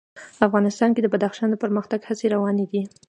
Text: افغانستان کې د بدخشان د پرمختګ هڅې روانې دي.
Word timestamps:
افغانستان 0.47 0.89
کې 0.93 1.01
د 1.03 1.07
بدخشان 1.13 1.47
د 1.51 1.55
پرمختګ 1.63 1.99
هڅې 2.09 2.27
روانې 2.35 2.65
دي. 2.71 2.81